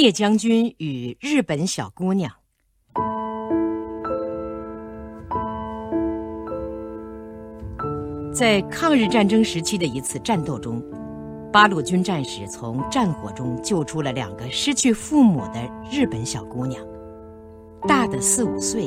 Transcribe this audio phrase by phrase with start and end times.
[0.00, 2.30] 聂将军与日本小姑娘。
[8.32, 10.80] 在抗日战争时期的一次战斗中，
[11.52, 16.80] 八路军战士从战火中救出了两个失去父母的日本小姑娘，
[17.88, 18.86] 大的四五岁，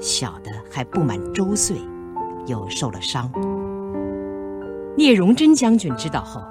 [0.00, 1.76] 小的还不满周岁，
[2.48, 3.30] 又受了伤。
[4.96, 6.42] 聂荣臻将军知道后，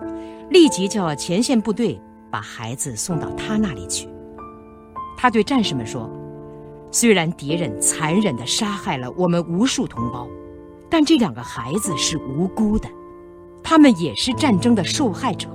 [0.50, 2.00] 立即叫前线部队
[2.32, 4.08] 把孩子送到他那里去。
[5.18, 6.10] 他对战士们说
[6.92, 10.28] ：“虽然敌人残忍地杀害了我们无数同胞。”
[10.92, 12.90] 但这两个孩子是无辜的，
[13.64, 15.48] 他们也是战争的受害者。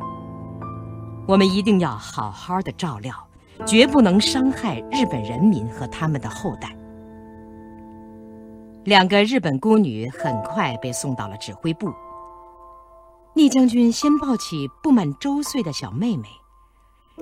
[1.27, 3.13] 我们一定要好好的照料，
[3.67, 6.77] 绝不能伤害日本人民和他们的后代。
[8.85, 11.93] 两个日本孤女很快被送到了指挥部。
[13.35, 16.29] 聂将军先抱起不满周岁的小妹妹，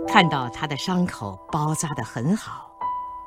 [0.08, 2.70] 看到他的伤口包扎得很好，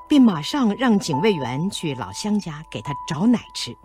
[0.08, 3.76] 便马上让警卫员去老乡家给他找奶吃。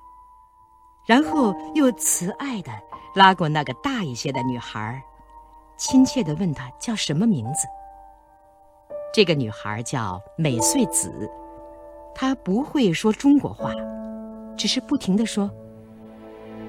[1.07, 2.71] 然后又慈爱地
[3.15, 5.03] 拉过那个大一些的女孩，
[5.77, 7.67] 亲切地问她叫什么名字。
[9.13, 11.29] 这个女孩叫美穗子，
[12.15, 13.73] 她不会说中国话，
[14.57, 15.51] 只是不停地说：“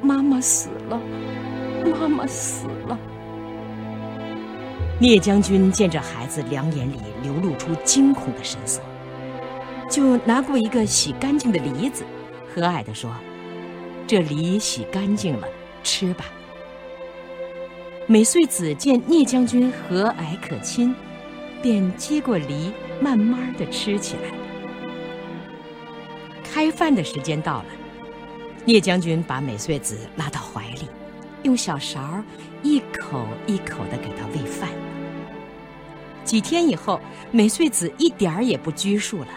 [0.02, 1.00] 妈妈死了，
[1.86, 2.98] 妈妈死了。”
[5.02, 8.80] 聂将军见这孩子两眼里流露出惊恐的神色，
[9.90, 12.04] 就拿过一个洗干净的梨子，
[12.54, 13.12] 和蔼地说。
[14.06, 15.48] 这梨洗干净了，
[15.84, 16.26] 吃吧。
[18.06, 20.94] 美穗子见聂将军和蔼可亲，
[21.64, 24.30] 便接过梨，慢慢的吃起来。
[26.44, 27.66] 开饭的时间到了，
[28.66, 30.88] 聂将军把美穗子拉到怀里，
[31.42, 32.24] 用小勺
[32.62, 34.70] 一口一口的给她喂饭。
[36.24, 37.00] 几天以后，
[37.32, 39.28] 美穗子一点儿也不拘束了，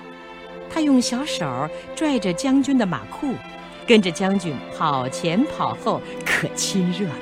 [0.71, 3.35] 她用小手拽着将军的马裤。
[3.87, 7.15] 跟着将军跑前跑后，可亲热了。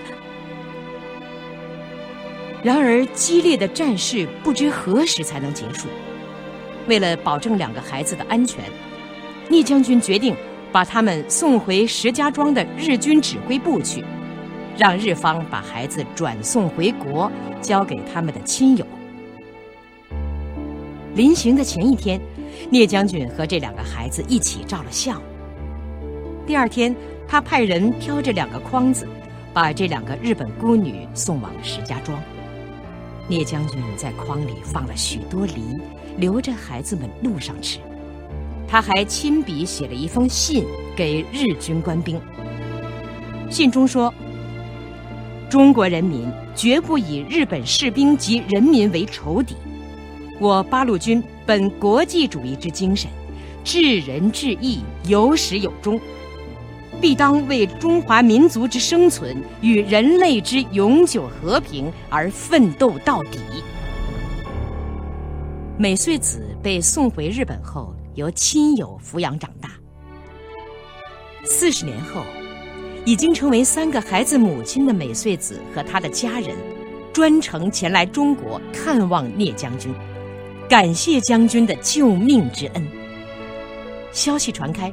[2.62, 5.88] 然而，激烈的战事不知何时才能结束。
[6.86, 8.62] 为了保证两个孩子的安全，
[9.48, 10.36] 聂将军决定
[10.70, 14.04] 把他们送回石家庄的日军指挥部去，
[14.78, 17.28] 让日方把孩子转送回国，
[17.60, 18.86] 交给他们的亲友。
[21.14, 22.20] 临行的前一天，
[22.70, 25.20] 聂将军和这两个孩子一起照了相。
[26.46, 26.94] 第二天，
[27.28, 29.06] 他派人挑着两个筐子，
[29.52, 32.18] 把这两个日本孤女送往石家庄。
[33.28, 35.78] 聂将军在筐里放了许多梨，
[36.16, 37.78] 留着孩子们路上吃。
[38.66, 40.64] 他还亲笔写了一封信
[40.96, 42.18] 给日军官兵。
[43.50, 44.12] 信中说
[45.50, 49.54] ：“中国人民绝不以日本士兵及人民为仇敌。
[50.42, 53.08] 我八路军本国际主义之精神，
[53.62, 56.00] 至仁至义有始有终。”
[57.00, 63.38] 必当为中华民族之生存与人类之永久和平而奋斗到底。
[65.78, 69.70] 美穗子被送回日本后，由亲友抚养长大。
[71.44, 72.22] 四十年后，
[73.04, 76.56] 已经成为三个孩子母亲的美穗子和她的家人，
[77.12, 79.92] 专程前来中国看望聂将军，
[80.72, 82.88] 感谢将军的救命之恩。
[84.10, 84.90] 消息传开。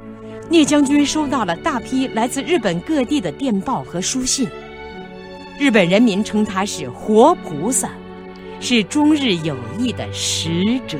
[0.49, 4.49] 聂将军收到了大批来自日本各地的电报和书信，
[5.57, 7.91] 日本人民称他是活菩萨，
[8.59, 10.97] 是中日友谊的使者。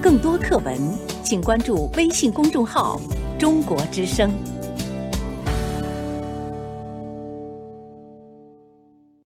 [0.00, 0.74] 更多课文，
[1.22, 2.98] 请关注微信公众号
[3.38, 4.32] “中国之声”。